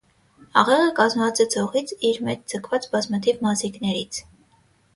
[0.61, 4.23] Աղեղը կազմված է ձողից իր մեջ ձգված բազմաթիվ մազիկներից։